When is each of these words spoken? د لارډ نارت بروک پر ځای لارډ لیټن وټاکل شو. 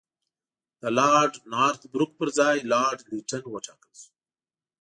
د 0.81 0.83
لارډ 0.97 1.33
نارت 1.53 1.81
بروک 1.93 2.11
پر 2.19 2.27
ځای 2.39 2.57
لارډ 2.71 2.99
لیټن 3.11 3.43
وټاکل 3.49 3.91
شو. 4.01 4.11